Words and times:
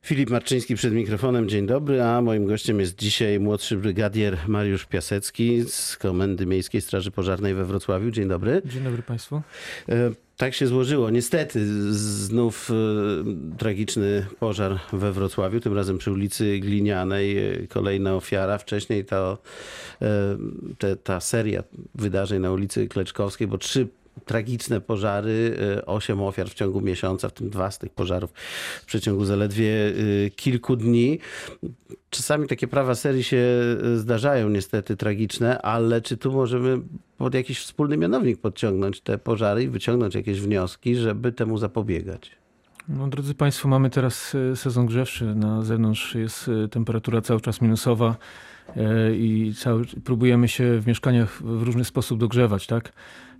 Filip 0.00 0.30
Marczyński 0.30 0.74
przed 0.74 0.94
mikrofonem, 0.94 1.48
dzień 1.48 1.66
dobry, 1.66 2.02
a 2.02 2.22
moim 2.22 2.46
gościem 2.46 2.80
jest 2.80 2.98
dzisiaj 2.98 3.40
młodszy 3.40 3.76
brygadier 3.76 4.38
Mariusz 4.48 4.86
Piasecki 4.86 5.62
z 5.66 5.96
Komendy 5.96 6.46
Miejskiej 6.46 6.80
Straży 6.80 7.10
Pożarnej 7.10 7.54
we 7.54 7.64
Wrocławiu. 7.64 8.10
Dzień 8.10 8.28
dobry. 8.28 8.62
Dzień 8.64 8.84
dobry 8.84 9.02
Państwu. 9.02 9.42
E, 9.88 10.10
Tak 10.36 10.54
się 10.54 10.66
złożyło. 10.66 11.10
Niestety 11.10 11.60
znów 11.94 12.70
e, 12.70 12.74
tragiczny 13.58 14.26
pożar 14.40 14.78
we 14.92 15.12
Wrocławiu, 15.12 15.60
tym 15.60 15.74
razem 15.74 15.98
przy 15.98 16.12
ulicy 16.12 16.58
Glinianej. 16.58 17.38
E, 17.38 17.66
Kolejna 17.66 18.14
ofiara. 18.14 18.58
Wcześniej 18.58 19.04
to, 19.04 19.38
te, 20.78 20.96
ta 20.96 21.20
seria 21.20 21.62
wydarzeń 21.94 22.42
na 22.42 22.52
ulicy 22.52 22.88
Kleczkowskiej, 22.88 23.46
bo 23.46 23.58
trzy 23.58 23.88
tragiczne 24.24 24.80
pożary, 24.80 25.56
e, 25.78 25.86
osiem 25.86 26.22
ofiar 26.22 26.48
w 26.50 26.54
ciągu 26.54 26.80
miesiąca, 26.80 27.28
w 27.28 27.32
tym 27.32 27.50
dwa 27.50 27.70
z 27.70 27.78
tych 27.78 27.92
pożarów 27.92 28.32
w 28.82 28.84
przeciągu 28.86 29.24
zaledwie 29.24 29.92
e, 30.26 30.30
kilku 30.30 30.76
dni. 30.76 31.18
Czasami 32.10 32.48
takie 32.48 32.68
prawa 32.68 32.94
serii 32.94 33.22
się 33.24 33.36
e, 33.36 33.96
zdarzają, 33.96 34.48
niestety 34.48 34.96
tragiczne, 34.96 35.62
ale 35.62 36.00
czy 36.00 36.16
tu 36.16 36.32
możemy 36.32 36.80
pod 37.18 37.34
jakiś 37.34 37.60
wspólny 37.60 37.96
mianownik 37.96 38.40
podciągnąć 38.40 39.00
te 39.00 39.18
pożary 39.18 39.62
i 39.62 39.68
wyciągnąć 39.68 40.14
jakieś 40.14 40.40
wnioski, 40.40 40.96
żeby 40.96 41.32
temu 41.32 41.58
zapobiegać? 41.58 42.30
No, 42.88 43.08
drodzy 43.08 43.34
Państwo, 43.34 43.68
mamy 43.68 43.90
teraz 43.90 44.36
sezon 44.54 44.86
grzewczy. 44.86 45.24
Na 45.24 45.62
zewnątrz 45.62 46.14
jest 46.14 46.50
temperatura 46.70 47.20
cały 47.20 47.40
czas 47.40 47.60
minusowa 47.60 48.16
i 49.14 49.52
cały, 49.58 49.84
próbujemy 50.04 50.48
się 50.48 50.80
w 50.80 50.86
mieszkaniach 50.86 51.42
w 51.42 51.62
różny 51.62 51.84
sposób 51.84 52.18
dogrzewać. 52.18 52.66
Tak? 52.66 52.92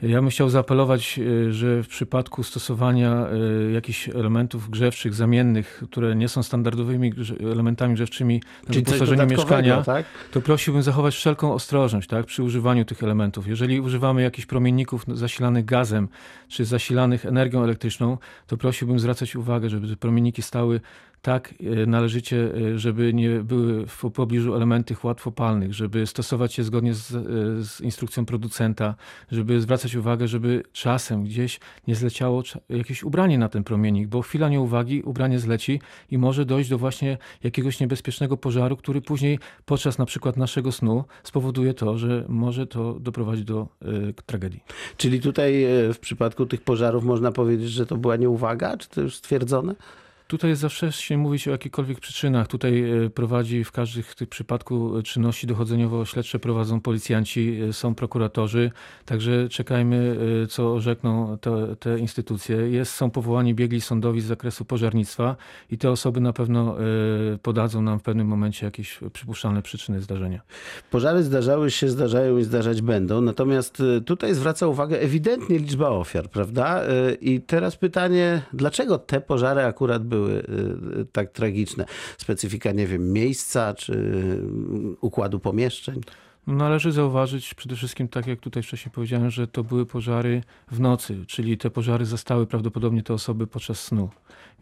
Ja 0.02 0.20
bym 0.20 0.30
chciał 0.30 0.48
zaapelować, 0.48 1.18
e, 1.18 1.52
że 1.52 1.82
w 1.82 1.88
przypadku 1.88 2.42
stosowania 2.42 3.26
e, 3.68 3.72
jakichś 3.72 4.08
elementów 4.08 4.70
grzewczych, 4.70 5.14
zamiennych, 5.14 5.82
które 5.90 6.16
nie 6.16 6.28
są 6.28 6.42
standardowymi 6.42 7.12
elementami 7.40 7.94
grzewczymi 7.94 8.42
na 8.68 8.74
wyposażeniu 8.74 9.26
mieszkania, 9.26 9.82
tak? 9.82 10.06
to 10.32 10.40
prosiłbym 10.40 10.82
zachować 10.82 11.14
wszelką 11.14 11.54
ostrożność 11.54 12.08
tak, 12.08 12.26
przy 12.26 12.42
używaniu 12.42 12.84
tych 12.84 13.02
elementów. 13.02 13.46
Jeżeli 13.46 13.80
używamy 13.80 14.22
jakichś 14.22 14.46
promienników 14.46 15.04
zasilanych 15.08 15.64
gazem 15.64 16.08
czy 16.48 16.64
zasilanych 16.64 17.26
energią 17.26 17.64
elektryczną, 17.64 18.18
to 18.46 18.56
prosiłbym 18.56 18.98
zwracać 18.98 19.36
uwagę, 19.36 19.68
żeby 19.68 19.88
te 19.88 19.96
promienniki 19.96 20.42
stały 20.42 20.80
tak 21.22 21.54
e, 21.60 21.86
należycie, 21.86 22.50
e, 22.74 22.78
żeby 22.78 23.14
nie 23.14 23.30
były 23.30 23.86
w 23.86 24.10
pobliżu 24.10 24.54
elementy 24.54 24.94
łatwopalnych, 25.12 25.74
żeby 25.74 26.06
stosować 26.06 26.58
je 26.58 26.64
zgodnie 26.64 26.94
z, 26.94 27.14
e, 27.14 27.20
z 27.64 27.80
instrukcją 27.80 28.26
producenta, 28.26 28.94
żeby 29.30 29.60
zwracać 29.60 29.94
uwagę, 29.94 30.28
żeby 30.28 30.62
czasem 30.72 31.24
gdzieś 31.24 31.60
nie 31.86 31.94
zleciało 31.94 32.42
jakieś 32.68 33.02
ubranie 33.02 33.38
na 33.38 33.48
ten 33.48 33.64
promiennik, 33.64 34.08
bo 34.08 34.22
chwila 34.22 34.48
nieuwagi, 34.48 35.02
ubranie 35.02 35.38
zleci 35.38 35.80
i 36.10 36.18
może 36.18 36.44
dojść 36.44 36.70
do 36.70 36.78
właśnie 36.78 37.18
jakiegoś 37.42 37.80
niebezpiecznego 37.80 38.36
pożaru, 38.36 38.76
który 38.76 39.00
później 39.00 39.38
podczas 39.64 39.98
na 39.98 40.06
przykład 40.06 40.36
naszego 40.36 40.72
snu 40.72 41.04
spowoduje 41.22 41.74
to, 41.74 41.98
że 41.98 42.24
może 42.28 42.66
to 42.66 43.00
doprowadzić 43.00 43.44
do 43.44 43.68
e, 43.82 44.12
tragedii. 44.26 44.60
Czyli 44.96 45.20
tutaj 45.20 45.64
e, 45.64 45.94
w 45.94 45.98
przypadku 45.98 46.46
tych 46.46 46.60
pożarów 46.60 47.04
można 47.04 47.32
powiedzieć, 47.32 47.70
że 47.70 47.86
to 47.86 47.96
była 47.96 48.16
nieuwaga? 48.16 48.76
Czy 48.76 48.88
to 48.88 49.00
już 49.00 49.16
stwierdzone? 49.16 49.74
Tutaj 50.32 50.50
jest 50.50 50.62
zawsze 50.62 50.92
się 50.92 51.18
mówić 51.18 51.48
o 51.48 51.50
jakichkolwiek 51.50 52.00
przyczynach. 52.00 52.48
Tutaj 52.48 52.90
e, 52.90 53.10
prowadzi 53.10 53.64
w 53.64 53.72
każdym 53.72 54.04
tych 54.16 54.28
przypadku 54.28 54.98
e, 54.98 55.02
czynności 55.02 55.46
dochodzeniowo-śledcze 55.46 56.38
prowadzą 56.38 56.80
policjanci, 56.80 57.60
e, 57.68 57.72
są 57.72 57.94
prokuratorzy, 57.94 58.70
także 59.04 59.48
czekajmy, 59.48 60.16
co 60.48 60.74
orzekną 60.74 61.38
te, 61.38 61.76
te 61.76 61.98
instytucje. 61.98 62.56
Jest, 62.56 62.92
są 62.92 63.10
powołani 63.10 63.54
biegli 63.54 63.80
sądowi 63.80 64.20
z 64.20 64.24
zakresu 64.24 64.64
pożarnictwa 64.64 65.36
i 65.70 65.78
te 65.78 65.90
osoby 65.90 66.20
na 66.20 66.32
pewno 66.32 66.76
podadzą 67.42 67.82
nam 67.82 67.98
w 67.98 68.02
pewnym 68.02 68.26
momencie 68.26 68.66
jakieś 68.66 69.00
przypuszczalne 69.12 69.62
przyczyny 69.62 70.00
zdarzenia. 70.00 70.40
Pożary 70.90 71.22
zdarzały 71.22 71.70
się, 71.70 71.88
zdarzają 71.88 72.38
i 72.38 72.44
zdarzać 72.44 72.82
będą. 72.82 73.20
Natomiast 73.20 73.82
tutaj 74.06 74.34
zwraca 74.34 74.66
uwagę 74.66 75.00
ewidentnie 75.00 75.58
liczba 75.58 75.88
ofiar, 75.88 76.28
prawda? 76.30 76.82
I 77.20 77.40
teraz 77.40 77.76
pytanie, 77.76 78.42
dlaczego 78.52 78.98
te 78.98 79.20
pożary 79.20 79.64
akurat 79.64 80.04
były 80.04 80.21
e, 80.30 80.42
tak 81.12 81.32
tragiczne? 81.32 81.84
Specyfika, 82.18 82.72
nie 82.72 82.86
wiem, 82.86 83.12
miejsca 83.12 83.74
czy 83.74 83.92
mm, 83.92 84.96
układu 85.00 85.40
pomieszczeń? 85.40 86.00
No, 86.46 86.54
Należy 86.54 86.92
zauważyć 86.92 87.54
przede 87.54 87.76
wszystkim, 87.76 88.08
tak 88.08 88.26
jak 88.26 88.40
tutaj 88.40 88.62
wcześniej 88.62 88.92
powiedziałem, 88.92 89.30
że 89.30 89.46
to 89.46 89.64
były 89.64 89.86
pożary 89.86 90.42
w 90.70 90.80
nocy, 90.80 91.24
czyli 91.26 91.58
te 91.58 91.70
pożary 91.70 92.06
zastały 92.06 92.46
prawdopodobnie 92.46 93.02
te 93.02 93.14
osoby 93.14 93.46
podczas 93.46 93.80
snu, 93.80 94.10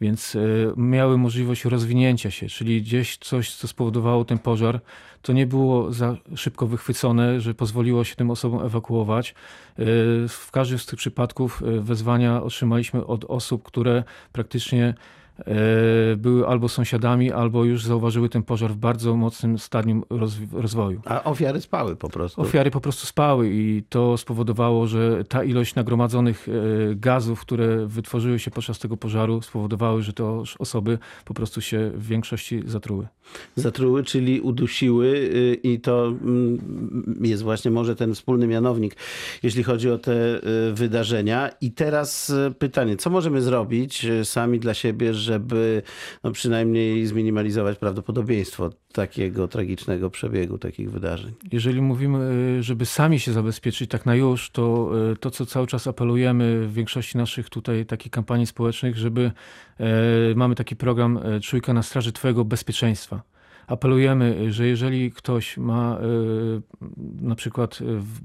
więc 0.00 0.37
miały 0.76 1.19
możliwość 1.19 1.65
rozwinięcia 1.65 2.31
się, 2.31 2.48
czyli 2.48 2.82
gdzieś 2.82 3.16
coś, 3.16 3.54
co 3.54 3.69
spowodowało 3.69 4.25
ten 4.25 4.38
pożar, 4.38 4.81
to 5.22 5.32
nie 5.32 5.47
było 5.47 5.92
za 5.92 6.16
szybko 6.37 6.66
wychwycone, 6.66 7.41
że 7.41 7.54
pozwoliło 7.54 8.04
się 8.04 8.16
tym 8.16 8.31
osobom 8.31 8.66
ewakuować. 8.66 9.34
W 10.28 10.48
każdym 10.53 10.78
z 10.78 10.87
tych 10.87 10.98
przypadków 10.98 11.62
wezwania 11.81 12.42
otrzymaliśmy 12.42 13.06
od 13.06 13.25
osób, 13.25 13.62
które 13.62 14.04
praktycznie 14.32 14.94
były 16.17 16.47
albo 16.47 16.69
sąsiadami, 16.69 17.33
albo 17.33 17.65
już 17.65 17.84
zauważyły 17.84 18.28
ten 18.28 18.43
pożar 18.43 18.71
w 18.71 18.77
bardzo 18.77 19.17
mocnym 19.17 19.59
stadium 19.59 20.03
rozwoju. 20.53 21.01
A 21.05 21.25
ofiary 21.25 21.61
spały 21.61 21.97
po 21.97 22.09
prostu. 22.09 22.43
Ofiary 22.43 22.71
po 22.71 22.81
prostu 22.81 23.06
spały 23.06 23.51
i 23.53 23.83
to 23.89 24.17
spowodowało, 24.17 24.87
że 24.87 25.25
ta 25.25 25.45
ilość 25.45 25.75
nagromadzonych 25.75 26.49
e, 26.49 26.95
gazów, 26.95 27.41
które 27.41 27.87
wytworzyły 27.87 28.39
się 28.39 28.51
podczas 28.51 28.78
tego 28.78 28.97
pożaru, 28.97 29.43
spowodowały, 29.43 30.03
że 30.03 30.12
te 30.12 30.43
osoby 30.59 30.99
po 31.25 31.34
prostu 31.34 31.61
się 31.61 31.91
w 31.95 32.07
większości 32.07 32.62
zatruły. 32.67 33.07
zatruły, 33.57 34.05
czyli 34.05 34.41
udusiły 34.41 35.07
y, 35.07 35.59
i 35.62 35.81
to 35.81 36.07
mm, 36.07 36.59
jest 37.21 37.43
właśnie 37.43 37.71
może 37.71 37.97
ten 37.97 38.15
wspólny 38.15 38.47
mianownik, 38.47 38.97
jeśli 39.43 39.62
chodzi 39.62 39.91
o 39.91 39.99
te 39.99 40.37
y, 40.37 40.72
wydarzenia. 40.72 41.51
I 41.61 41.72
teraz 41.72 42.31
y, 42.31 42.55
pytanie, 42.59 42.97
co 42.97 43.11
możemy 43.11 43.43
zrobić 43.43 44.07
sami 44.25 44.61
dla 44.61 44.75
siebie, 44.75 45.15
żeby 45.31 45.83
no 46.25 46.33
przynajmniej 46.33 47.07
zminimalizować 47.07 47.79
prawdopodobieństwo 47.79 48.71
takiego 48.93 49.49
tragicznego 49.49 50.11
przebiegu 50.11 50.59
takich 50.59 50.91
wydarzeń? 50.91 51.33
Jeżeli 51.53 51.83
mówimy, 51.83 52.19
e, 52.59 52.63
żeby 52.63 52.87
sami 52.87 53.21
się 53.21 53.33
zabezpieczyć 53.33 53.91
tak 53.91 54.07
na 54.07 54.15
już, 54.15 54.51
to 54.51 54.91
e, 55.13 55.17
to, 55.17 55.31
co 55.31 55.47
cały 55.47 55.67
czas 55.67 55.87
apelujemy 55.87 56.67
w 56.67 56.73
większości 56.73 57.19
naszych 57.19 57.51
tutaj 57.51 57.87
takich 57.87 58.13
kampanii 58.13 58.47
społecznych, 58.47 58.97
żeby 58.97 59.33
e, 59.81 59.85
mamy 60.35 60.55
taki 60.55 60.77
program 60.77 61.19
e, 61.23 61.41
Czujka 61.41 61.73
na 61.73 61.83
straży 61.83 62.13
Twojego 62.13 62.45
bezpieczeństwa. 62.45 63.23
Apelujemy, 63.71 64.53
że 64.53 64.67
jeżeli 64.67 65.11
ktoś 65.11 65.57
ma 65.57 65.99
e, 65.99 66.01
na 67.21 67.35
przykład 67.35 67.79
e, 67.81 67.85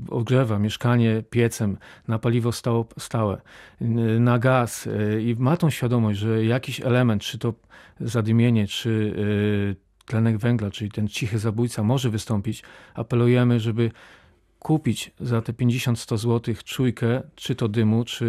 ogrzewa 0.10 0.60
mieszkanie 0.60 1.24
piecem 1.30 1.78
na 2.08 2.20
paliwo 2.20 2.52
stałe, 2.98 3.42
na 4.20 4.40
gaz 4.40 4.88
e, 4.88 5.22
i 5.22 5.36
ma 5.40 5.58
tą 5.58 5.70
świadomość, 5.70 6.20
że 6.20 6.46
jakiś 6.46 6.82
element, 6.82 7.22
czy 7.22 7.38
to 7.38 7.54
zadymienie, 8.00 8.68
czy 8.68 9.16
tlenek 10.06 10.38
węgla, 10.38 10.72
czyli 10.72 10.92
ten 10.92 11.08
cichy 11.08 11.40
zabójca 11.40 11.84
może 11.84 12.10
wystąpić, 12.10 12.64
apelujemy, 12.94 13.60
żeby 13.60 13.92
kupić 14.66 15.12
za 15.20 15.42
te 15.42 15.54
50-100 15.54 16.18
zł 16.18 16.56
czujkę, 16.64 17.22
czy 17.36 17.56
to 17.56 17.68
dymu, 17.68 18.06
czy 18.06 18.26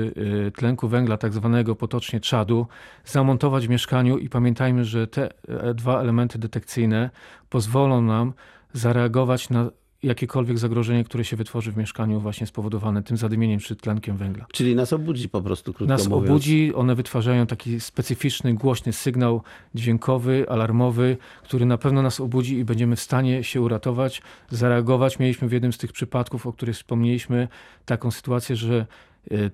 y, 0.46 0.50
tlenku 0.50 0.88
węgla, 0.88 1.16
tak 1.16 1.32
zwanego 1.32 1.76
potocznie 1.76 2.20
czadu, 2.20 2.66
zamontować 3.04 3.66
w 3.66 3.70
mieszkaniu 3.70 4.18
i 4.18 4.28
pamiętajmy, 4.28 4.84
że 4.84 5.06
te 5.06 5.28
e, 5.48 5.74
dwa 5.74 6.00
elementy 6.00 6.38
detekcyjne 6.38 7.10
pozwolą 7.48 8.02
nam 8.02 8.32
zareagować 8.72 9.50
na 9.50 9.70
jakiekolwiek 10.02 10.58
zagrożenie, 10.58 11.04
które 11.04 11.24
się 11.24 11.36
wytworzy 11.36 11.72
w 11.72 11.76
mieszkaniu 11.76 12.20
właśnie 12.20 12.46
spowodowane 12.46 13.02
tym 13.02 13.16
zadymieniem 13.16 13.60
czy 13.60 13.76
tlenkiem 13.76 14.16
węgla 14.16 14.46
Czyli 14.52 14.74
nas 14.74 14.92
obudzi 14.92 15.28
po 15.28 15.42
prostu, 15.42 15.72
krótko 15.72 15.94
nas 15.94 16.08
mówiąc. 16.08 16.30
obudzi, 16.30 16.74
one 16.74 16.94
wytwarzają 16.94 17.46
taki 17.46 17.80
specyficzny, 17.80 18.54
głośny 18.54 18.92
sygnał 18.92 19.42
dźwiękowy, 19.74 20.46
alarmowy, 20.48 21.16
który 21.44 21.66
na 21.66 21.78
pewno 21.78 22.02
nas 22.02 22.20
obudzi 22.20 22.58
i 22.58 22.64
będziemy 22.64 22.96
w 22.96 23.00
stanie 23.00 23.44
się 23.44 23.60
uratować, 23.60 24.22
zareagować. 24.50 25.18
Mieliśmy 25.18 25.48
w 25.48 25.52
jednym 25.52 25.72
z 25.72 25.78
tych 25.78 25.92
przypadków, 25.92 26.46
o 26.46 26.52
których 26.52 26.74
wspomnieliśmy, 26.74 27.48
taką 27.84 28.10
sytuację, 28.10 28.56
że 28.56 28.86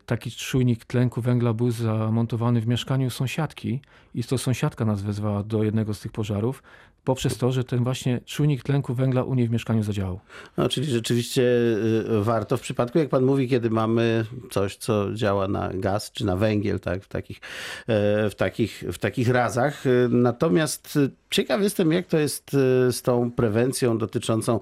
taki 0.07 0.31
czujnik 0.31 0.85
tlenku 0.85 1.21
węgla 1.21 1.53
był 1.53 1.71
zamontowany 1.71 2.61
w 2.61 2.67
mieszkaniu 2.67 3.11
sąsiadki 3.11 3.81
i 4.15 4.25
to 4.25 4.39
sąsiadka 4.39 4.85
nas 4.85 5.03
wezwała 5.03 5.43
do 5.43 5.65
jednego 5.65 5.95
z 5.95 6.01
tych 6.01 6.13
pożarów 6.13 6.63
poprzez 7.05 7.37
to, 7.39 7.53
że 7.53 7.65
ten 7.65 7.85
właśnie 7.85 8.21
czujnik 8.27 8.63
tlenku 8.63 8.95
węgla 8.95 9.23
u 9.23 9.35
niej 9.35 9.49
w 9.49 9.51
mieszkaniu 9.51 9.83
zadziałał. 9.83 10.21
No, 10.57 10.69
czyli 10.69 10.87
rzeczywiście 10.87 11.43
y, 11.43 12.25
warto 12.25 12.57
w 12.57 12.61
przypadku, 12.61 12.99
jak 12.99 13.09
pan 13.09 13.25
mówi, 13.25 13.49
kiedy 13.49 13.71
mamy 13.71 14.25
coś, 14.51 14.77
co 14.77 15.15
działa 15.15 15.49
na 15.49 15.71
gaz 15.75 16.13
czy 16.13 16.27
na 16.27 16.37
węgiel, 16.37 16.81
tak, 16.81 17.05
w 17.05 17.09
takich, 17.09 17.41
e, 17.87 18.31
w 18.31 18.35
takich, 18.35 18.85
w 18.93 18.99
takich 18.99 19.29
razach. 19.29 19.87
Y, 19.87 20.09
Natomiast 20.11 20.97
y, 20.97 21.11
Ciekaw 21.31 21.63
jestem, 21.63 21.93
jak 21.93 22.07
to 22.07 22.19
jest 22.19 22.51
z 22.91 23.03
tą 23.03 23.31
prewencją 23.31 23.99
dotyczącą 23.99 24.61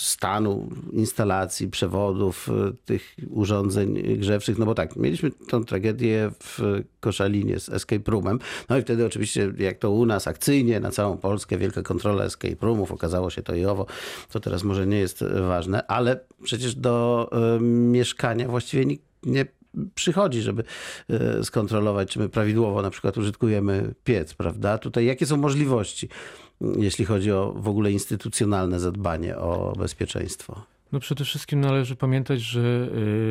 stanu 0.00 0.68
instalacji, 0.92 1.68
przewodów, 1.68 2.50
tych 2.84 3.15
urządzeń 3.30 4.18
grzewczych. 4.18 4.58
No 4.58 4.66
bo 4.66 4.74
tak, 4.74 4.96
mieliśmy 4.96 5.30
tą 5.30 5.64
tragedię 5.64 6.30
w 6.42 6.82
Koszalinie 7.00 7.60
z 7.60 7.68
escape 7.68 8.10
roomem. 8.10 8.38
No 8.68 8.78
i 8.78 8.82
wtedy 8.82 9.06
oczywiście, 9.06 9.52
jak 9.58 9.78
to 9.78 9.90
u 9.90 10.06
nas 10.06 10.28
akcyjnie 10.28 10.80
na 10.80 10.90
całą 10.90 11.16
Polskę, 11.16 11.58
wielka 11.58 11.82
kontrola 11.82 12.24
escape 12.24 12.56
roomów, 12.66 12.92
okazało 12.92 13.30
się 13.30 13.42
to 13.42 13.54
i 13.54 13.64
owo, 13.64 13.86
to 14.30 14.40
teraz 14.40 14.64
może 14.64 14.86
nie 14.86 14.98
jest 14.98 15.24
ważne, 15.48 15.86
ale 15.86 16.20
przecież 16.42 16.74
do 16.74 17.30
mieszkania 17.60 18.48
właściwie 18.48 18.84
nikt 18.84 19.04
nie 19.22 19.46
przychodzi, 19.94 20.42
żeby 20.42 20.64
e, 21.10 21.44
skontrolować, 21.44 22.10
czy 22.10 22.18
my 22.18 22.28
prawidłowo 22.28 22.82
na 22.82 22.90
przykład 22.90 23.18
użytkujemy 23.18 23.94
piec, 24.04 24.34
prawda? 24.34 24.78
Tutaj 24.78 25.04
jakie 25.04 25.26
są 25.26 25.36
możliwości, 25.36 26.08
jeśli 26.60 27.04
chodzi 27.04 27.32
o 27.32 27.52
w 27.56 27.68
ogóle 27.68 27.92
instytucjonalne 27.92 28.80
zadbanie 28.80 29.36
o 29.36 29.72
bezpieczeństwo? 29.78 30.75
No 30.92 31.00
przede 31.00 31.24
wszystkim 31.24 31.60
należy 31.60 31.96
pamiętać, 31.96 32.40
że 32.40 32.60
e, 32.60 32.90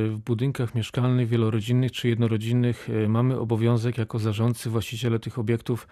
w 0.10 0.18
budynkach 0.26 0.76
mieszkalnych, 0.76 1.28
wielorodzinnych 1.28 1.92
czy 1.92 2.10
jednorodzinnych 2.10 2.90
e, 2.90 3.08
mamy 3.08 3.40
obowiązek 3.40 3.98
jako 3.98 4.20
zarządcy, 4.20 4.70
właściciele 4.70 5.20
tych 5.20 5.40
obiektów 5.40 5.88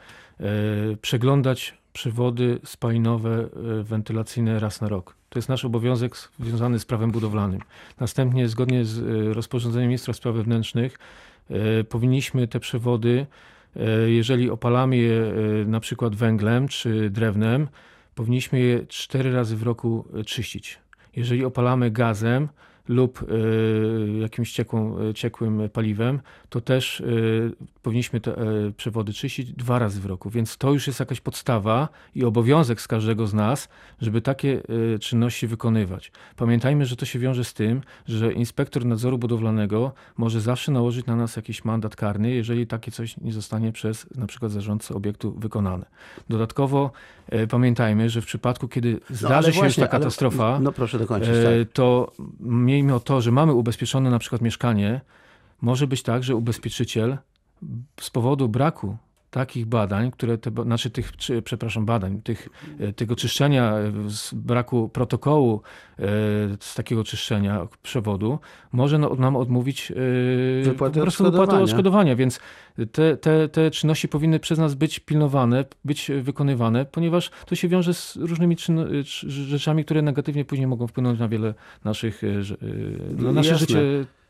przeglądać 1.01 1.77
przewody 1.93 2.59
spalinowe, 2.65 3.49
wentylacyjne 3.83 4.59
raz 4.59 4.81
na 4.81 4.87
rok. 4.87 5.15
To 5.33 5.39
jest 5.39 5.49
nasz 5.49 5.65
obowiązek 5.65 6.15
związany 6.39 6.79
z 6.79 6.85
prawem 6.85 7.11
budowlanym. 7.11 7.61
Następnie, 7.99 8.47
zgodnie 8.47 8.85
z 8.85 8.99
e, 8.99 9.33
rozporządzeniem 9.33 9.89
ministra 9.89 10.13
spraw 10.13 10.35
wewnętrznych, 10.35 10.99
e, 11.49 11.83
powinniśmy 11.83 12.47
te 12.47 12.59
przewody, 12.59 13.25
e, 13.75 14.09
jeżeli 14.09 14.49
opalamy 14.49 14.97
je 14.97 15.33
na 15.65 15.79
przykład 15.79 16.15
węglem 16.15 16.67
czy 16.67 17.09
drewnem, 17.09 17.67
powinniśmy 18.15 18.59
je 18.59 18.85
cztery 18.87 19.33
razy 19.33 19.57
w 19.57 19.63
roku 19.63 20.07
czyścić. 20.25 20.79
Jeżeli 21.15 21.45
opalamy 21.45 21.91
gazem, 21.91 22.49
lub 22.87 23.19
e, 23.21 24.17
jakimś 24.17 24.51
ciekłą, 24.51 24.99
e, 24.99 25.13
ciekłym 25.13 25.69
paliwem, 25.69 26.19
to 26.49 26.61
też 26.61 27.01
e, 27.01 27.05
powinniśmy 27.81 28.19
te 28.19 28.35
przewody 28.77 29.13
czyścić 29.13 29.53
dwa 29.53 29.79
razy 29.79 30.01
w 30.01 30.05
roku. 30.05 30.29
Więc 30.29 30.57
to 30.57 30.73
już 30.73 30.87
jest 30.87 30.99
jakaś 30.99 31.21
podstawa 31.21 31.89
i 32.15 32.23
obowiązek 32.23 32.81
z 32.81 32.87
każdego 32.87 33.27
z 33.27 33.33
nas, 33.33 33.69
żeby 34.01 34.21
takie 34.21 34.61
czynności 35.01 35.47
wykonywać. 35.47 36.11
Pamiętajmy, 36.35 36.85
że 36.85 36.95
to 36.95 37.05
się 37.05 37.19
wiąże 37.19 37.43
z 37.43 37.53
tym, 37.53 37.81
że 38.05 38.33
inspektor 38.33 38.85
nadzoru 38.85 39.17
budowlanego 39.17 39.93
może 40.17 40.41
zawsze 40.41 40.71
nałożyć 40.71 41.05
na 41.05 41.15
nas 41.15 41.35
jakiś 41.35 41.65
mandat 41.65 41.95
karny, 41.95 42.31
jeżeli 42.31 42.67
takie 42.67 42.91
coś 42.91 43.17
nie 43.17 43.31
zostanie 43.31 43.71
przez 43.71 44.15
na 44.15 44.27
przykład 44.27 44.51
zarządcę 44.51 44.93
obiektu 44.95 45.31
wykonane. 45.31 45.85
Dodatkowo 46.29 46.91
pamiętajmy, 47.49 48.09
że 48.09 48.21
w 48.21 48.25
przypadku, 48.25 48.67
kiedy 48.67 48.99
no, 49.09 49.15
zdarzy 49.15 49.47
no, 49.47 49.53
się 49.53 49.59
właśnie, 49.59 49.83
już 49.83 49.89
ta 49.89 49.97
katastrofa, 49.97 50.47
ale, 50.47 50.59
no 50.59 50.71
proszę 50.71 50.99
dokończyć, 50.99 51.33
tak. 51.33 51.73
to 51.73 52.11
miejmy 52.73 52.95
o 52.95 52.99
to, 52.99 53.21
że 53.21 53.31
mamy 53.31 53.53
ubezpieczone 53.53 54.09
na 54.09 54.19
przykład 54.19 54.41
mieszkanie, 54.41 55.01
może 55.61 55.87
być 55.87 56.03
tak, 56.03 56.23
że 56.23 56.35
ubezpieczyciel 56.35 57.17
z 57.99 58.09
powodu 58.09 58.49
braku 58.49 58.97
takich 59.33 59.65
badań, 59.65 60.11
które 60.11 60.37
te, 60.37 60.51
znaczy 60.63 60.89
tych, 60.89 61.17
czy, 61.17 61.41
przepraszam, 61.41 61.85
badań, 61.85 62.21
tych, 62.21 62.49
e, 62.79 62.93
tego 62.93 63.15
czyszczenia, 63.15 63.73
e, 63.73 64.09
z 64.09 64.33
braku 64.33 64.89
protokołu 64.89 65.61
e, 65.99 66.03
z 66.59 66.75
takiego 66.75 67.03
czyszczenia 67.03 67.67
przewodu, 67.83 68.39
może 68.71 68.97
no, 68.97 69.15
nam 69.15 69.35
odmówić 69.35 69.93
wypłaty 70.63 70.93
po 70.93 71.01
prostu 71.01 71.23
odszkodowania. 71.23 71.63
odszkodowania. 71.63 72.15
Więc 72.15 72.39
te, 72.91 73.17
te, 73.17 73.49
te 73.49 73.71
czynności 73.71 74.07
powinny 74.07 74.39
przez 74.39 74.59
nas 74.59 74.73
być 74.75 74.99
pilnowane, 74.99 75.65
być 75.85 76.11
wykonywane, 76.21 76.85
ponieważ 76.85 77.31
to 77.45 77.55
się 77.55 77.67
wiąże 77.67 77.93
z 77.93 78.15
różnymi 78.15 78.55
rzeczami, 79.27 79.85
które 79.85 80.01
negatywnie 80.01 80.45
później 80.45 80.67
mogą 80.67 80.87
wpłynąć 80.87 81.19
na 81.19 81.27
wiele 81.27 81.53
naszych, 81.83 82.21
na 83.17 83.31
nasze 83.31 83.49
Jasne. 83.49 83.67
życie 83.67 83.81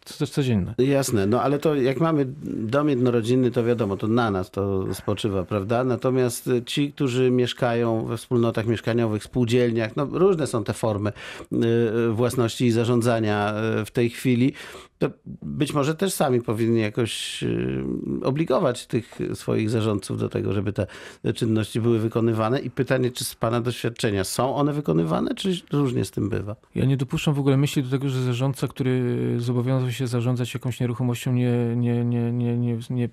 też 0.04 0.30
codzienne. 0.30 0.76
Jasne, 0.78 1.26
no 1.26 1.42
ale 1.42 1.60
to 1.60 1.76
jak 1.76 2.00
mamy 2.00 2.26
dom 2.44 2.90
jednorodzinny, 2.90 3.52
to 3.52 3.64
wiadomo, 3.64 3.98
to 3.98 4.08
na 4.08 4.32
nas 4.32 4.52
to 4.52 4.94
spoczywa, 4.94 5.44
prawda? 5.44 5.84
Natomiast 5.84 6.50
ci, 6.66 6.92
którzy 6.92 7.32
mieszkają 7.32 8.06
we 8.06 8.18
wspólnotach 8.18 8.68
mieszkaniowych, 8.68 9.24
spółdzielniach, 9.24 9.96
no 9.96 10.06
różne 10.12 10.48
są 10.48 10.64
te 10.64 10.74
formy 10.74 11.12
y, 11.52 12.12
własności 12.12 12.66
i 12.66 12.72
zarządzania 12.72 13.54
y, 13.82 13.86
w 13.86 13.92
tej 13.92 14.10
chwili, 14.10 14.54
to 15.00 15.10
być 15.42 15.74
może 15.74 15.96
też 15.96 16.14
sami 16.14 16.42
powinni 16.42 16.82
jakoś 16.82 17.44
y, 17.44 17.84
obligować 18.24 18.88
tych 18.88 19.20
swoich 19.34 19.70
zarządców 19.70 20.20
do 20.20 20.30
tego, 20.30 20.54
żeby 20.54 20.74
te 20.74 20.88
czynności 21.36 21.82
były 21.82 22.00
wykonywane. 22.00 22.60
I 22.60 22.70
pytanie, 22.70 23.12
czy 23.12 23.24
z 23.24 23.36
Pana 23.36 23.62
doświadczenia 23.62 24.24
są 24.24 24.56
one 24.56 24.74
wykonywane, 24.74 25.36
czy 25.36 25.62
różnie 25.72 26.06
z 26.06 26.12
tym 26.12 26.30
bywa? 26.30 26.56
Ja 26.76 26.86
nie 26.86 26.98
dopuszczam 26.98 27.34
w 27.34 27.40
ogóle 27.40 27.58
myśli 27.58 27.84
do 27.84 27.90
tego, 27.90 28.10
że 28.10 28.24
zarządca, 28.24 28.68
który 28.68 29.16
zobowiązał 29.38 29.92
się 29.94 30.08
zarządzać 30.08 30.54
jakąś 30.54 30.80
nieruchomością, 30.80 31.34
nie, 31.34 31.76
nie, 31.76 32.06
nie, 32.06 32.32
nie, 32.32 32.58
nie, 32.58 32.78
nie, 32.90 33.10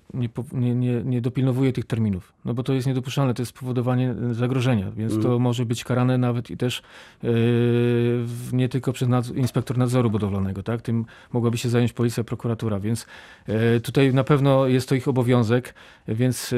nie, 0.53 0.75
nie, 0.75 1.03
nie 1.03 1.21
dopilnowuje 1.21 1.73
tych 1.73 1.85
terminów. 1.85 2.33
No 2.45 2.53
bo 2.53 2.63
to 2.63 2.73
jest 2.73 2.87
niedopuszczalne, 2.87 3.33
to 3.33 3.41
jest 3.41 3.49
spowodowanie 3.49 4.15
zagrożenia, 4.31 4.91
więc 4.91 5.13
to 5.21 5.27
mm. 5.27 5.41
może 5.41 5.65
być 5.65 5.83
karane 5.83 6.17
nawet 6.17 6.49
i 6.49 6.57
też 6.57 6.81
yy, 7.23 8.25
nie 8.53 8.69
tylko 8.69 8.93
przez 8.93 9.09
nadzor, 9.09 9.37
inspektor 9.37 9.77
nadzoru 9.77 10.09
budowlanego. 10.09 10.63
Tak? 10.63 10.81
Tym 10.81 11.05
mogłaby 11.33 11.57
się 11.57 11.69
zająć 11.69 11.93
policja, 11.93 12.23
prokuratura, 12.23 12.79
więc 12.79 13.05
e, 13.47 13.79
tutaj 13.79 14.13
na 14.13 14.23
pewno 14.23 14.67
jest 14.67 14.89
to 14.89 14.95
ich 14.95 15.07
obowiązek, 15.07 15.73
więc 16.07 16.53
e, 16.53 16.57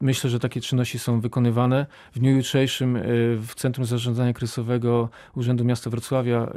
Myślę, 0.00 0.30
że 0.30 0.40
takie 0.40 0.60
czynności 0.60 0.98
są 0.98 1.20
wykonywane. 1.20 1.86
W 2.12 2.18
dniu 2.18 2.30
jutrzejszym 2.30 2.96
e, 2.96 3.00
w 3.36 3.52
Centrum 3.56 3.86
Zarządzania 3.86 4.32
Kryzysowego 4.32 5.08
Urzędu 5.36 5.64
Miasta 5.64 5.90
Wrocławia 5.90 6.52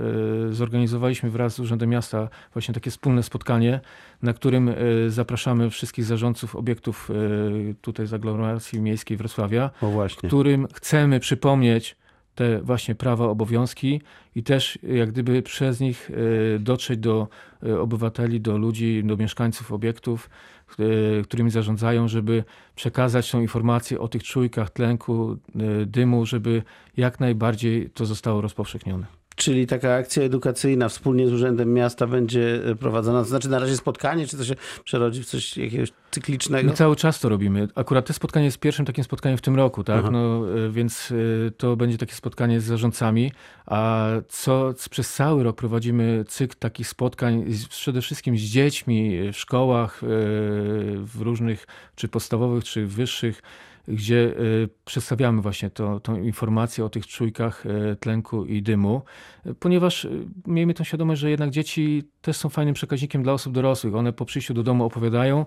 zorganizowaliśmy 0.51 1.29
wraz 1.29 1.53
z 1.53 1.59
Urzędem 1.59 1.89
Miasta 1.89 2.29
właśnie 2.53 2.73
takie 2.73 2.91
wspólne 2.91 3.23
spotkanie, 3.23 3.79
na 4.21 4.33
którym 4.33 4.73
zapraszamy 5.07 5.69
wszystkich 5.69 6.05
zarządców 6.05 6.55
obiektów 6.55 7.09
tutaj 7.81 8.07
z 8.07 8.13
aglomeracji 8.13 8.81
miejskiej 8.81 9.17
Wrocławia, 9.17 9.69
którym 10.27 10.67
chcemy 10.73 11.19
przypomnieć 11.19 11.95
te 12.39 12.61
właśnie 12.61 12.95
prawa, 12.95 13.25
obowiązki 13.25 14.01
i 14.35 14.43
też 14.43 14.79
jak 14.83 15.11
gdyby 15.11 15.41
przez 15.41 15.79
nich 15.79 16.11
e, 16.55 16.59
dotrzeć 16.59 16.99
do 16.99 17.27
e, 17.63 17.79
obywateli, 17.79 18.41
do 18.41 18.57
ludzi, 18.57 19.03
do 19.05 19.17
mieszkańców 19.17 19.71
obiektów, 19.71 20.29
e, 20.79 21.23
którymi 21.23 21.51
zarządzają, 21.51 22.07
żeby 22.07 22.43
przekazać 22.75 23.31
tą 23.31 23.41
informację 23.41 23.99
o 23.99 24.07
tych 24.07 24.23
czujkach 24.23 24.69
tlenku, 24.69 25.37
dymu, 25.85 26.25
żeby 26.25 26.63
jak 26.97 27.19
najbardziej 27.19 27.89
to 27.89 28.05
zostało 28.05 28.41
rozpowszechnione. 28.41 29.18
Czyli 29.39 29.67
taka 29.67 29.93
akcja 29.93 30.23
edukacyjna 30.23 30.89
wspólnie 30.89 31.27
z 31.27 31.33
Urzędem 31.33 31.73
Miasta 31.73 32.07
będzie 32.07 32.61
e, 32.65 32.75
prowadzona. 32.75 33.19
To 33.19 33.25
znaczy 33.25 33.49
na 33.49 33.59
razie 33.59 33.77
spotkanie, 33.77 34.27
czy 34.27 34.37
to 34.37 34.45
się 34.45 34.55
przerodzi 34.83 35.23
w 35.23 35.25
coś 35.25 35.57
jakiegoś 35.57 35.89
cyklicznego? 36.11 36.69
My 36.69 36.75
cały 36.75 36.95
czas 36.95 37.19
to 37.19 37.29
robimy. 37.29 37.67
Akurat 37.75 38.05
to 38.05 38.13
spotkanie 38.13 38.45
jest 38.45 38.59
pierwszym 38.59 38.85
takim 38.85 39.03
spotkaniem 39.03 39.37
w 39.37 39.41
tym 39.41 39.55
roku, 39.55 39.83
tak? 39.83 40.11
No, 40.11 40.45
e, 40.65 40.69
więc 40.69 41.13
e, 41.47 41.51
to 41.51 41.75
będzie 41.75 41.97
takie 41.97 42.13
spotkanie 42.13 42.61
z 42.61 42.63
zarządcami, 42.63 43.31
a 43.65 44.07
co 44.27 44.73
przez 44.89 45.13
cały 45.13 45.43
rok 45.43 45.55
prowadzimy 45.55 46.25
cykl 46.27 46.55
takich 46.59 46.87
spotkań 46.87 47.45
przede 47.69 48.01
wszystkim 48.01 48.37
z 48.37 48.41
dziećmi 48.41 49.31
w 49.33 49.37
szkołach, 49.37 50.01
w 50.95 51.21
różnych, 51.21 51.67
czy 51.95 52.07
podstawowych, 52.07 52.63
czy 52.63 52.85
wyższych, 52.85 53.41
gdzie 53.89 54.37
e, 54.37 54.41
przedstawiamy 54.85 55.41
właśnie 55.41 55.69
to, 55.69 55.99
tą 55.99 56.21
informację 56.21 56.85
o 56.85 56.89
tych 56.89 57.07
czujkach 57.07 57.65
e, 57.65 57.95
tlenku 57.95 58.45
i 58.45 58.61
dymu, 58.61 59.01
ponieważ 59.59 60.05
e, 60.05 60.09
miejmy 60.47 60.73
tą 60.73 60.83
świadomość, 60.83 61.21
że 61.21 61.29
jednak 61.29 61.49
dzieci 61.49 62.03
też 62.21 62.37
są 62.37 62.49
fajnym 62.49 62.73
przekaźnikiem 62.75 63.23
dla 63.23 63.33
osób 63.33 63.53
dorosłych. 63.53 63.95
One 63.95 64.13
po 64.13 64.25
przyjściu 64.25 64.53
do 64.53 64.63
domu 64.63 64.85
opowiadają, 64.85 65.45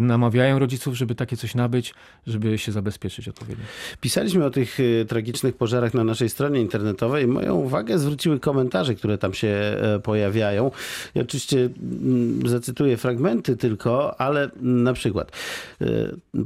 namawiają 0.00 0.58
rodziców, 0.58 0.94
żeby 0.94 1.14
takie 1.14 1.36
coś 1.36 1.54
nabyć, 1.54 1.94
żeby 2.26 2.58
się 2.58 2.72
zabezpieczyć 2.72 3.28
odpowiednio. 3.28 3.64
Pisaliśmy 4.00 4.44
o 4.44 4.50
tych 4.50 4.78
tragicznych 5.08 5.56
pożarach 5.56 5.94
na 5.94 6.04
naszej 6.04 6.28
stronie 6.28 6.60
internetowej. 6.60 7.26
Moją 7.26 7.54
uwagę 7.54 7.98
zwróciły 7.98 8.40
komentarze, 8.40 8.94
które 8.94 9.18
tam 9.18 9.34
się 9.34 9.76
pojawiają. 10.02 10.70
Ja 11.14 11.22
oczywiście 11.22 11.58
mm, 11.58 12.48
zacytuję 12.48 12.96
fragmenty 12.96 13.56
tylko, 13.56 14.20
ale 14.20 14.50
na 14.62 14.92
przykład 14.92 15.32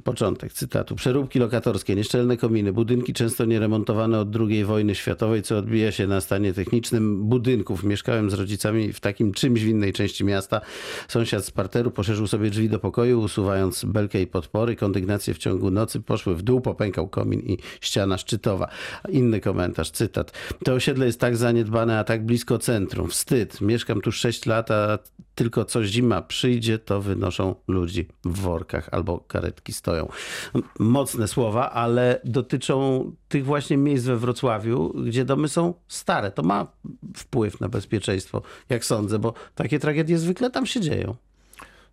początek 0.04 0.52
cytatu 0.52 0.96
Przeróbki 0.98 1.38
lokatorskie, 1.38 1.94
nieszczelne 1.94 2.36
kominy, 2.36 2.72
budynki 2.72 3.12
często 3.12 3.44
nieremontowane 3.44 4.20
od 4.20 4.36
II 4.36 4.64
wojny 4.64 4.94
światowej, 4.94 5.42
co 5.42 5.58
odbija 5.58 5.92
się 5.92 6.06
na 6.06 6.20
stanie 6.20 6.52
technicznym 6.52 7.24
budynków. 7.28 7.84
Mieszkałem 7.84 8.30
z 8.30 8.34
rodzicami 8.34 8.92
w 8.92 9.00
takim 9.00 9.32
czymś 9.32 9.64
w 9.64 9.66
innej 9.66 9.92
części 9.92 10.24
miasta. 10.24 10.60
Sąsiad 11.08 11.44
z 11.44 11.50
parteru 11.50 11.90
poszerzył 11.90 12.26
sobie 12.26 12.50
drzwi 12.50 12.68
do 12.68 12.78
pokoju, 12.78 13.20
usuwając 13.20 13.84
belkę 13.84 14.22
i 14.22 14.26
podpory. 14.26 14.76
Kondygnacje 14.76 15.34
w 15.34 15.38
ciągu 15.38 15.70
nocy 15.70 16.00
poszły 16.00 16.34
w 16.34 16.42
dół, 16.42 16.60
popękał 16.60 17.08
komin 17.08 17.40
i 17.40 17.58
ściana 17.80 18.18
szczytowa. 18.18 18.68
Inny 19.08 19.40
komentarz, 19.40 19.90
cytat. 19.90 20.32
To 20.64 20.72
osiedle 20.72 21.06
jest 21.06 21.20
tak 21.20 21.36
zaniedbane, 21.36 21.98
a 21.98 22.04
tak 22.04 22.26
blisko 22.26 22.58
centrum. 22.58 23.08
Wstyd. 23.08 23.60
Mieszkam 23.60 24.00
tu 24.00 24.12
6 24.12 24.46
lat, 24.46 24.70
a 24.70 24.98
tylko 25.34 25.64
co 25.64 25.84
zima 25.84 26.22
przyjdzie, 26.22 26.78
to 26.78 27.00
wynoszą 27.00 27.54
ludzi 27.68 28.08
w 28.24 28.38
workach 28.38 28.88
albo 28.92 29.18
karetki 29.18 29.72
stoją. 29.72 30.08
Mocne 30.78 31.28
słowa, 31.28 31.70
ale 31.70 32.20
dotyczą 32.24 33.04
tych 33.28 33.44
właśnie 33.44 33.76
miejsc 33.76 34.04
we 34.06 34.16
Wrocławiu, 34.16 34.94
gdzie 35.06 35.24
domy 35.24 35.48
są 35.48 35.74
stare. 35.88 36.30
To 36.30 36.42
ma 36.42 36.66
wpływ 37.16 37.60
na 37.60 37.68
bezpieczeństwo, 37.68 38.42
jak 38.68 38.84
sądzę, 38.84 39.18
bo 39.18 39.34
takie 39.54 39.78
tragedie 39.78 40.18
zwykle 40.18 40.50
tam 40.50 40.66
się 40.66 40.80
dzieją. 40.80 41.16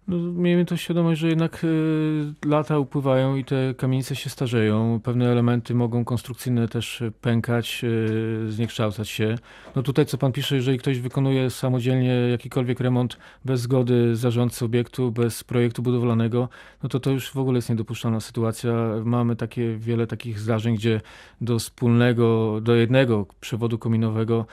No, 0.07 0.17
miejmy 0.17 0.65
to 0.65 0.77
świadomość, 0.77 1.21
że 1.21 1.27
jednak 1.27 1.63
y, 1.63 2.33
lata 2.45 2.79
upływają 2.79 3.35
i 3.35 3.45
te 3.45 3.73
kamienice 3.77 4.15
się 4.15 4.29
starzeją. 4.29 4.99
Pewne 5.03 5.31
elementy 5.31 5.75
mogą 5.75 6.05
konstrukcyjne 6.05 6.67
też 6.67 7.03
pękać, 7.21 7.81
y, 7.83 8.51
zniekształcać 8.51 9.09
się. 9.09 9.35
No 9.75 9.83
tutaj, 9.83 10.05
co 10.05 10.17
pan 10.17 10.31
pisze, 10.31 10.55
jeżeli 10.55 10.77
ktoś 10.77 10.99
wykonuje 10.99 11.49
samodzielnie 11.49 12.09
jakikolwiek 12.09 12.79
remont 12.79 13.17
bez 13.45 13.61
zgody 13.61 14.15
zarządcy 14.15 14.65
obiektu, 14.65 15.11
bez 15.11 15.43
projektu 15.43 15.81
budowlanego, 15.81 16.49
no 16.83 16.89
to 16.89 16.99
to 16.99 17.11
już 17.11 17.31
w 17.31 17.37
ogóle 17.37 17.57
jest 17.57 17.69
niedopuszczalna 17.69 18.19
sytuacja. 18.19 18.73
Mamy 19.05 19.35
takie 19.35 19.77
wiele 19.77 20.07
takich 20.07 20.39
zdarzeń, 20.39 20.75
gdzie 20.75 21.01
do 21.41 21.59
wspólnego, 21.59 22.59
do 22.61 22.75
jednego 22.75 23.25
przewodu 23.39 23.77
kominowego 23.77 24.45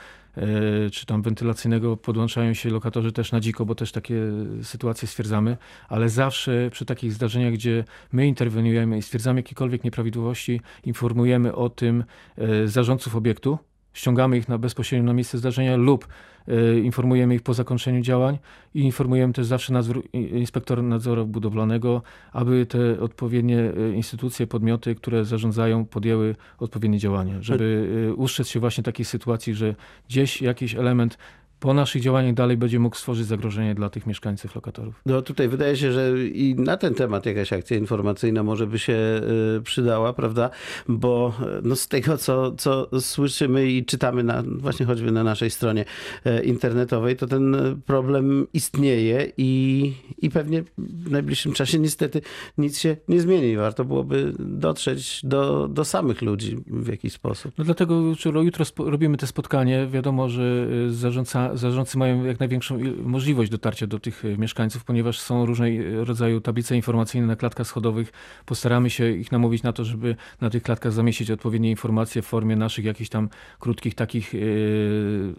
czy 0.91 1.05
tam 1.05 1.21
wentylacyjnego 1.21 1.97
podłączają 1.97 2.53
się 2.53 2.69
lokatorzy 2.69 3.11
też 3.11 3.31
na 3.31 3.39
dziko, 3.39 3.65
bo 3.65 3.75
też 3.75 3.91
takie 3.91 4.15
sytuacje 4.63 5.07
stwierdzamy, 5.07 5.57
ale 5.89 6.09
zawsze 6.09 6.69
przy 6.71 6.85
takich 6.85 7.13
zdarzeniach, 7.13 7.53
gdzie 7.53 7.83
my 8.11 8.27
interweniujemy 8.27 8.97
i 8.97 9.01
stwierdzamy 9.01 9.39
jakiekolwiek 9.39 9.83
nieprawidłowości, 9.83 10.61
informujemy 10.83 11.55
o 11.55 11.69
tym 11.69 12.03
e, 12.37 12.67
zarządców 12.67 13.15
obiektu, 13.15 13.57
ściągamy 13.93 14.37
ich 14.37 14.49
na 14.49 14.57
bezpośrednio 14.57 15.05
na 15.05 15.13
miejsce 15.13 15.37
zdarzenia 15.37 15.77
lub 15.77 16.07
y, 16.47 16.81
informujemy 16.83 17.35
ich 17.35 17.41
po 17.41 17.53
zakończeniu 17.53 18.01
działań 18.01 18.37
i 18.73 18.79
informujemy 18.79 19.33
też 19.33 19.45
zawsze 19.45 19.73
inspektor 20.13 20.83
nadzoru 20.83 21.25
budowlanego, 21.25 22.01
aby 22.31 22.65
te 22.65 22.99
odpowiednie 22.99 23.59
e, 23.59 23.91
instytucje, 23.91 24.47
podmioty, 24.47 24.95
które 24.95 25.25
zarządzają, 25.25 25.85
podjęły 25.85 26.35
odpowiednie 26.59 26.97
działania, 26.97 27.41
żeby 27.41 27.87
y, 28.11 28.47
się 28.47 28.59
właśnie 28.59 28.83
takiej 28.83 29.05
sytuacji, 29.05 29.53
że 29.53 29.75
gdzieś 30.09 30.41
jakiś 30.41 30.75
element 30.75 31.17
po 31.63 31.73
naszych 31.73 32.01
działaniach 32.01 32.33
dalej 32.33 32.57
będzie 32.57 32.79
mógł 32.79 32.95
stworzyć 32.95 33.27
zagrożenie 33.27 33.75
dla 33.75 33.89
tych 33.89 34.07
mieszkańców, 34.07 34.55
lokatorów. 34.55 35.01
No 35.05 35.21
tutaj 35.21 35.47
wydaje 35.47 35.77
się, 35.77 35.91
że 35.91 36.27
i 36.27 36.55
na 36.55 36.77
ten 36.77 36.93
temat 36.93 37.25
jakaś 37.25 37.53
akcja 37.53 37.77
informacyjna 37.77 38.43
może 38.43 38.67
by 38.67 38.79
się 38.79 39.21
y, 39.57 39.61
przydała, 39.61 40.13
prawda? 40.13 40.49
Bo 40.87 41.33
no 41.63 41.75
z 41.75 41.87
tego, 41.87 42.17
co, 42.17 42.51
co 42.51 42.87
słyszymy 43.01 43.71
i 43.71 43.85
czytamy 43.85 44.23
na, 44.23 44.43
właśnie 44.45 44.85
choćby 44.85 45.11
na 45.11 45.23
naszej 45.23 45.49
stronie 45.49 45.85
e, 46.25 46.43
internetowej, 46.43 47.15
to 47.15 47.27
ten 47.27 47.55
problem 47.85 48.47
istnieje 48.53 49.31
i, 49.37 49.93
i 50.17 50.29
pewnie 50.29 50.63
w 50.77 51.11
najbliższym 51.11 51.53
czasie 51.53 51.79
niestety 51.79 52.21
nic 52.57 52.79
się 52.79 52.97
nie 53.07 53.21
zmieni. 53.21 53.57
Warto 53.57 53.85
byłoby 53.85 54.33
dotrzeć 54.39 55.21
do, 55.23 55.67
do 55.67 55.85
samych 55.85 56.21
ludzi 56.21 56.57
w 56.67 56.87
jakiś 56.87 57.13
sposób. 57.13 57.53
No 57.57 57.63
dlatego 57.63 58.01
jutro 58.41 58.65
robimy 58.77 59.17
te 59.17 59.27
spotkanie. 59.27 59.87
Wiadomo, 59.91 60.29
że 60.29 60.67
y, 60.87 60.93
zarządca 60.93 61.52
zarządcy 61.57 61.97
mają 61.97 62.23
jak 62.25 62.39
największą 62.39 62.79
możliwość 63.03 63.51
dotarcia 63.51 63.87
do 63.87 63.99
tych 63.99 64.25
e, 64.25 64.37
mieszkańców, 64.37 64.83
ponieważ 64.83 65.19
są 65.19 65.45
różnego 65.45 66.05
rodzaju 66.05 66.41
tablice 66.41 66.75
informacyjne 66.75 67.27
na 67.27 67.35
klatkach 67.35 67.67
schodowych. 67.67 68.11
Postaramy 68.45 68.89
się 68.89 69.11
ich 69.11 69.31
namówić 69.31 69.63
na 69.63 69.73
to, 69.73 69.85
żeby 69.85 70.15
na 70.41 70.49
tych 70.49 70.63
klatkach 70.63 70.91
zamieścić 70.91 71.31
odpowiednie 71.31 71.69
informacje 71.69 72.21
w 72.21 72.25
formie 72.25 72.55
naszych 72.55 72.85
jakichś 72.85 73.09
tam 73.09 73.29
krótkich 73.59 73.95
takich 73.95 74.33
yy, 74.33 75.33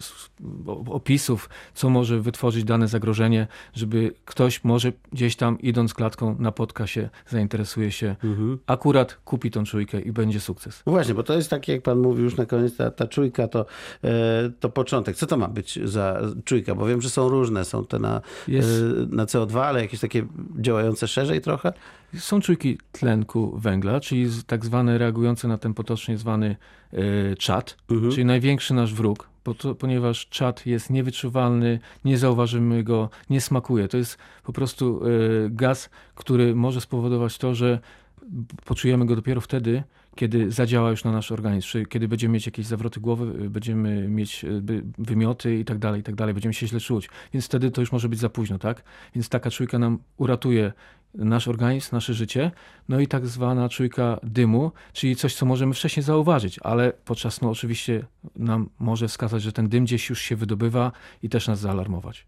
opisów, 0.87 1.49
co 1.75 1.91
może 1.91 2.21
wytworzyć 2.21 2.65
dane 2.65 2.89
zagrożenie, 2.89 3.47
żeby 3.75 4.13
ktoś 4.25 4.65
może 4.65 4.93
gdzieś 5.13 5.37
tam 5.37 5.61
idąc 5.61 5.95
klatką 5.95 6.37
napotka 6.39 6.87
się, 6.87 7.09
zainteresuje 7.29 7.93
się, 7.93 8.17
mhm. 8.25 8.59
akurat 8.67 9.15
kupi 9.25 9.51
tą 9.51 9.65
czujkę 9.65 10.01
i 10.01 10.13
będzie 10.13 10.41
sukces. 10.41 10.83
No 10.87 10.93
właśnie, 10.93 11.15
bo 11.15 11.23
to 11.23 11.35
jest 11.35 11.51
takie, 11.51 11.73
jak 11.73 11.83
pan 11.83 11.99
mówił 11.99 12.25
już 12.25 12.37
na 12.37 12.47
koniec, 12.47 12.77
ta, 12.77 12.91
ta 12.91 13.07
czujka 13.07 13.49
to, 13.49 13.67
e, 14.05 14.51
to 14.61 14.69
początek. 14.69 15.17
Co 15.17 15.27
to 15.27 15.37
ma 15.37 15.49
być 15.49 15.79
za 15.85 16.04
czujka? 16.45 16.75
Bo 16.75 16.87
wiem, 16.87 17.03
że 17.03 17.11
są 17.11 17.29
różne. 17.29 17.65
Są 17.65 17.85
te 17.85 17.99
na, 17.99 18.21
Jest... 18.49 18.69
Y, 18.69 19.07
na 19.11 19.25
CO2, 19.25 19.61
ale 19.61 19.81
jakieś 19.81 20.01
takie 20.01 20.27
działające 20.61 21.09
szerzej 21.09 21.41
trochę? 21.41 21.73
Są 22.19 22.41
czujki 22.41 22.79
tlenku 22.93 23.59
węgla, 23.59 24.01
czyli 24.01 24.31
tak 24.47 24.65
zwane 24.65 24.99
reagujące 24.99 25.49
na 25.49 25.59
ten 25.59 25.75
potocznie 25.75 26.19
zwany 26.19 26.57
y, 26.93 27.35
czat, 27.39 27.77
mhm. 27.91 28.13
czyli 28.13 28.25
największy 28.25 28.75
nasz 28.75 28.95
wróg, 28.95 29.29
to, 29.59 29.75
ponieważ 29.75 30.27
czat 30.29 30.67
jest 30.67 30.91
niewyczuwalny, 30.91 31.79
nie 32.05 32.19
zauważymy 32.19 32.85
go, 32.85 33.11
nie 33.31 33.41
smakuje. 33.41 33.89
To 33.89 33.97
jest 33.97 34.19
po 34.45 34.53
prostu 34.53 35.07
y, 35.07 35.49
gaz, 35.51 35.91
który 36.15 36.55
może 36.55 36.81
spowodować 36.81 37.39
to, 37.39 37.55
że 37.55 37.79
poczujemy 38.65 39.07
go 39.07 39.17
dopiero 39.17 39.41
wtedy, 39.41 39.83
kiedy 40.17 40.51
zadziała 40.51 40.91
już 40.91 41.05
na 41.05 41.13
nasz 41.13 41.33
organizm, 41.33 41.69
czy 41.69 41.87
kiedy 41.87 42.09
będziemy 42.09 42.35
mieć 42.35 42.47
jakieś 42.47 42.67
zawroty 42.67 43.01
głowy, 43.01 43.51
będziemy 43.51 44.09
mieć 44.09 44.45
wymioty 44.99 45.59
i 45.59 45.65
tak 45.65 45.79
dalej, 45.79 46.01
i 46.01 46.05
tak 46.05 46.15
dalej, 46.15 46.35
będziemy 46.35 46.55
się 46.55 46.67
źle 46.67 46.81
czuć. 46.81 47.09
Więc 47.33 47.47
wtedy 47.47 47.71
to 47.71 47.81
już 47.81 47.93
może 47.93 48.09
być 48.09 48.19
za 48.19 48.29
późno, 48.29 48.59
tak? 48.59 48.83
Więc 49.15 49.29
taka 49.29 49.51
czujka 49.51 49.79
nam 49.79 49.99
uratuje 50.17 50.73
nasz 51.15 51.49
organizm, 51.49 51.89
nasze 51.93 52.15
życie. 52.15 52.51
No 52.89 53.01
i 53.01 53.07
tak 53.07 53.27
zwana 53.27 53.69
czujka 53.69 54.21
dymu, 54.23 54.73
czyli 54.93 55.17
coś, 55.17 55.35
co 55.35 55.47
możemy 55.47 55.75
wcześniej 55.75 56.05
zauważyć, 56.05 56.59
ale 56.63 56.93
podczas 57.05 57.35
snu 57.35 57.51
oczywiście 57.51 58.05
nam 58.37 58.69
może 58.79 59.09
wskazać, 59.09 59.43
że 59.43 59.53
ten 59.53 59.69
dym 59.69 59.85
gdzieś 59.85 60.11
już 60.11 60.21
się 60.21 60.37
wydobywa 60.37 60.93
i 61.23 61.29
też 61.29 61.49
nas 61.49 61.59
zaalarmować. 61.59 62.27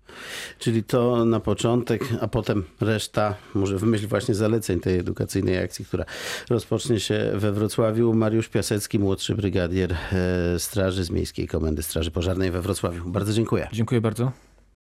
Czyli 0.58 0.84
to 0.84 1.24
na 1.24 1.40
początek, 1.40 2.04
a 2.20 2.28
potem 2.28 2.64
reszta, 2.80 3.34
może 3.54 3.78
w 3.78 3.82
myśl 3.82 4.06
właśnie 4.06 4.34
zaleceń 4.34 4.80
tej 4.80 4.98
edukacyjnej 4.98 5.58
akcji, 5.58 5.84
która 5.84 6.04
rozpocznie 6.50 7.00
się 7.00 7.30
we 7.34 7.52
Wrocławiu. 7.52 8.14
Mariusz 8.14 8.48
Piasecki, 8.48 8.98
młodszy 8.98 9.34
brygadier 9.34 9.92
e, 9.92 10.58
Straży 10.58 11.04
z 11.04 11.10
Miejskiej 11.10 11.48
Komendy 11.48 11.82
Straży 11.82 12.10
Pożarnej 12.10 12.50
we 12.50 12.62
Wrocławiu. 12.62 13.10
Bardzo 13.10 13.32
dziękuję. 13.32 13.68
Dziękuję 13.72 14.00
bardzo. 14.00 14.32